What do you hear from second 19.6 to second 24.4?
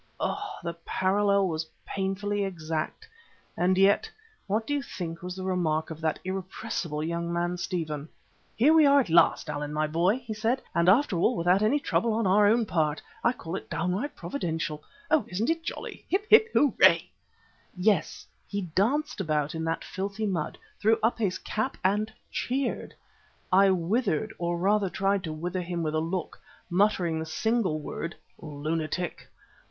that filthy mud, threw up his cap and cheered! I withered,